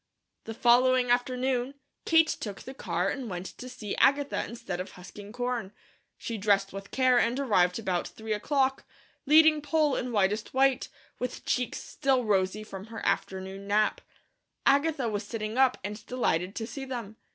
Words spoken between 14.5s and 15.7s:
Agatha was sitting